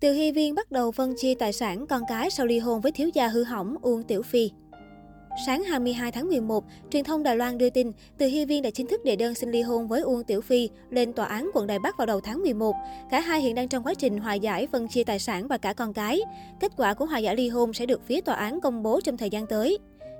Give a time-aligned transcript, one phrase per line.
[0.00, 2.92] Từ Hy Viên bắt đầu phân chia tài sản con cái sau ly hôn với
[2.92, 4.50] thiếu gia hư hỏng Uông Tiểu Phi.
[5.46, 8.86] Sáng 22 tháng 11, truyền thông Đài Loan đưa tin Từ Hy Viên đã chính
[8.86, 11.78] thức đệ đơn xin ly hôn với Uông Tiểu Phi lên tòa án quận Đài
[11.78, 12.76] Bắc vào đầu tháng 11.
[13.10, 15.72] Cả hai hiện đang trong quá trình hòa giải phân chia tài sản và cả
[15.72, 16.20] con cái.
[16.60, 19.16] Kết quả của hòa giải ly hôn sẽ được phía tòa án công bố trong
[19.16, 19.78] thời gian tới.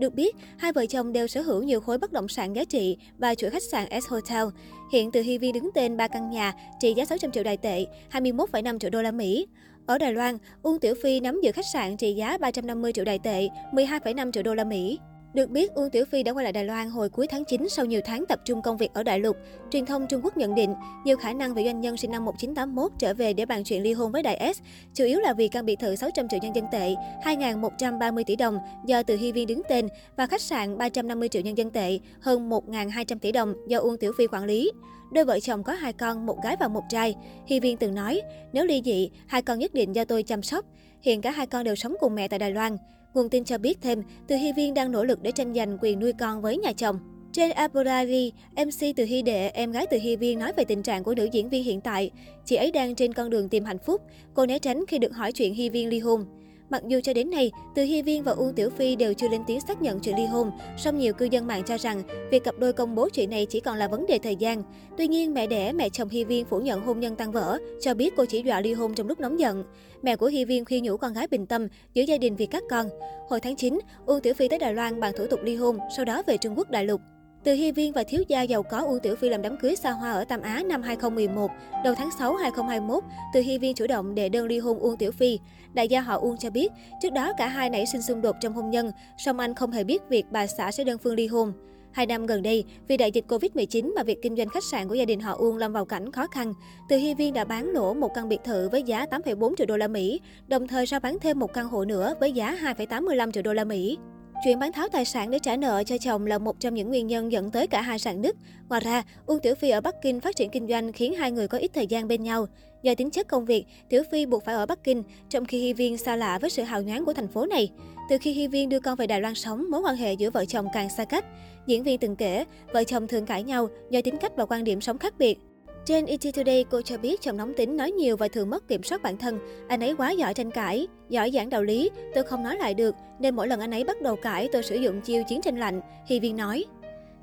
[0.00, 2.96] Được biết, hai vợ chồng đều sở hữu nhiều khối bất động sản giá trị
[3.18, 4.44] và chuỗi khách sạn S Hotel.
[4.92, 7.86] Hiện Từ Hy vi đứng tên 3 căn nhà trị giá 600 triệu đài tệ,
[8.12, 9.46] 21,5 triệu đô la Mỹ.
[9.86, 13.18] Ở Đài Loan, Uông Tiểu Phi nắm giữ khách sạn trị giá 350 triệu đài
[13.18, 14.98] tệ, 12,5 triệu đô la Mỹ.
[15.34, 17.84] Được biết, Uông Tiểu Phi đã quay lại Đài Loan hồi cuối tháng 9 sau
[17.84, 19.36] nhiều tháng tập trung công việc ở Đại lục.
[19.70, 22.92] Truyền thông Trung Quốc nhận định, nhiều khả năng vị doanh nhân sinh năm 1981
[22.98, 24.60] trở về để bàn chuyện ly hôn với Đại S,
[24.94, 26.94] chủ yếu là vì căn biệt thự 600 triệu nhân dân tệ,
[27.24, 31.58] 2.130 tỷ đồng do Từ Hy Viên đứng tên và khách sạn 350 triệu nhân
[31.58, 34.70] dân tệ, hơn 1.200 tỷ đồng do Uông Tiểu Phi quản lý.
[35.12, 37.14] Đôi vợ chồng có hai con, một gái và một trai.
[37.46, 38.20] Hy Viên từng nói,
[38.52, 40.64] nếu ly dị, hai con nhất định do tôi chăm sóc.
[41.02, 42.76] Hiện cả hai con đều sống cùng mẹ tại Đài Loan.
[43.14, 46.00] Nguồn tin cho biết thêm, Từ Hy Viên đang nỗ lực để tranh giành quyền
[46.00, 46.98] nuôi con với nhà chồng.
[47.32, 50.82] Trên Abu Dhabi, MC Từ Hy Đệ, em gái Từ Hy Viên nói về tình
[50.82, 52.10] trạng của nữ diễn viên hiện tại.
[52.44, 54.02] Chị ấy đang trên con đường tìm hạnh phúc.
[54.34, 56.24] Cô né tránh khi được hỏi chuyện Hy Viên ly hôn.
[56.70, 59.42] Mặc dù cho đến nay, Từ Hy Viên và Uông Tiểu Phi đều chưa lên
[59.46, 62.58] tiếng xác nhận chuyện ly hôn, song nhiều cư dân mạng cho rằng việc cặp
[62.58, 64.62] đôi công bố chuyện này chỉ còn là vấn đề thời gian.
[64.98, 67.94] Tuy nhiên, mẹ đẻ, mẹ chồng Hy Viên phủ nhận hôn nhân tan vỡ, cho
[67.94, 69.64] biết cô chỉ dọa ly hôn trong lúc nóng giận.
[70.02, 72.62] Mẹ của Hy Viên khuyên nhủ con gái bình tâm, giữ gia đình vì các
[72.70, 72.86] con.
[73.28, 76.04] Hồi tháng 9, Uông Tiểu Phi tới Đài Loan bàn thủ tục ly hôn, sau
[76.04, 77.00] đó về Trung Quốc đại lục.
[77.44, 79.90] Từ Hy Viên và thiếu gia giàu có Uông Tiểu Phi làm đám cưới xa
[79.90, 81.50] hoa ở Tam Á năm 2011.
[81.84, 85.12] Đầu tháng 6 2021, Từ Hy Viên chủ động đệ đơn ly hôn Uông Tiểu
[85.12, 85.38] Phi.
[85.72, 88.52] Đại gia họ Uông cho biết, trước đó cả hai nảy sinh xung đột trong
[88.52, 91.52] hôn nhân, song anh không hề biết việc bà xã sẽ đơn phương ly hôn.
[91.92, 94.94] Hai năm gần đây, vì đại dịch Covid-19 mà việc kinh doanh khách sạn của
[94.94, 96.54] gia đình họ Uông lâm vào cảnh khó khăn.
[96.88, 99.76] Từ Hy Viên đã bán lỗ một căn biệt thự với giá 8,4 triệu đô
[99.76, 103.42] la Mỹ, đồng thời ra bán thêm một căn hộ nữa với giá 2,85 triệu
[103.42, 103.98] đô la Mỹ.
[104.44, 107.06] Chuyện bán tháo tài sản để trả nợ cho chồng là một trong những nguyên
[107.06, 108.36] nhân dẫn tới cả hai sạn nứt.
[108.68, 111.48] Ngoài ra, Uông Tiểu Phi ở Bắc Kinh phát triển kinh doanh khiến hai người
[111.48, 112.46] có ít thời gian bên nhau.
[112.82, 115.72] Do tính chất công việc, Tiểu Phi buộc phải ở Bắc Kinh, trong khi Hy
[115.72, 117.70] Viên xa lạ với sự hào nhoáng của thành phố này.
[118.10, 120.44] Từ khi Hy Viên đưa con về Đài Loan sống, mối quan hệ giữa vợ
[120.44, 121.24] chồng càng xa cách.
[121.66, 124.80] Diễn viên từng kể, vợ chồng thường cãi nhau do tính cách và quan điểm
[124.80, 125.38] sống khác biệt.
[125.84, 128.82] Trên ET Today, cô cho biết chồng nóng tính nói nhiều và thường mất kiểm
[128.82, 129.38] soát bản thân.
[129.68, 132.94] Anh ấy quá giỏi tranh cãi, giỏi giảng đạo lý, tôi không nói lại được,
[133.20, 135.80] nên mỗi lần anh ấy bắt đầu cãi tôi sử dụng chiêu chiến tranh lạnh,
[136.06, 136.64] Hy Viên nói.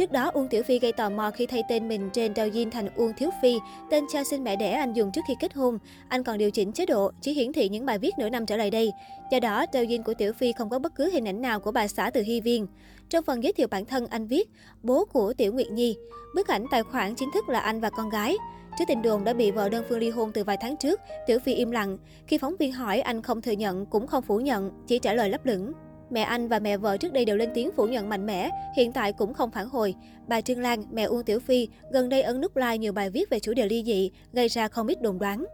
[0.00, 2.88] Trước đó, Uông Tiểu Phi gây tò mò khi thay tên mình trên Douyin thành
[2.96, 3.58] Uông Thiếu Phi,
[3.90, 5.78] tên cha sinh mẹ đẻ anh dùng trước khi kết hôn.
[6.08, 8.56] Anh còn điều chỉnh chế độ, chỉ hiển thị những bài viết nửa năm trở
[8.56, 8.92] lại đây.
[9.30, 11.88] Do đó, Douyin của Tiểu Phi không có bất cứ hình ảnh nào của bà
[11.88, 12.66] xã từ Hy Viên.
[13.08, 14.50] Trong phần giới thiệu bản thân, anh viết,
[14.82, 15.96] bố của Tiểu Nguyệt Nhi.
[16.34, 18.36] Bức ảnh tài khoản chính thức là anh và con gái.
[18.78, 21.38] Trước tình đồn đã bị vợ đơn phương ly hôn từ vài tháng trước, Tiểu
[21.38, 21.98] Phi im lặng.
[22.26, 25.28] Khi phóng viên hỏi, anh không thừa nhận, cũng không phủ nhận, chỉ trả lời
[25.28, 25.72] lấp lửng.
[26.10, 28.92] Mẹ anh và mẹ vợ trước đây đều lên tiếng phủ nhận mạnh mẽ, hiện
[28.92, 29.94] tại cũng không phản hồi.
[30.28, 33.30] Bà Trương Lan, mẹ Uông Tiểu Phi, gần đây ấn nút like nhiều bài viết
[33.30, 35.46] về chủ đề ly dị, gây ra không ít đồn đoán.